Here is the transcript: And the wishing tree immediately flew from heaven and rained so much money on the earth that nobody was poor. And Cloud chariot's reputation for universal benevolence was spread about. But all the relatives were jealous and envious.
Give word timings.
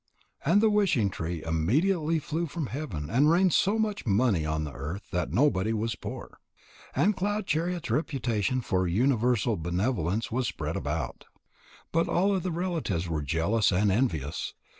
And 0.43 0.61
the 0.61 0.69
wishing 0.71 1.11
tree 1.11 1.43
immediately 1.45 2.17
flew 2.17 2.47
from 2.47 2.65
heaven 2.65 3.07
and 3.07 3.29
rained 3.29 3.53
so 3.53 3.77
much 3.77 4.03
money 4.07 4.47
on 4.47 4.63
the 4.63 4.73
earth 4.73 5.03
that 5.11 5.31
nobody 5.31 5.73
was 5.73 5.93
poor. 5.93 6.39
And 6.95 7.15
Cloud 7.15 7.45
chariot's 7.45 7.91
reputation 7.91 8.61
for 8.61 8.87
universal 8.87 9.57
benevolence 9.57 10.31
was 10.31 10.47
spread 10.47 10.75
about. 10.75 11.25
But 11.91 12.07
all 12.09 12.39
the 12.39 12.51
relatives 12.51 13.07
were 13.07 13.21
jealous 13.21 13.71
and 13.71 13.91
envious. 13.91 14.55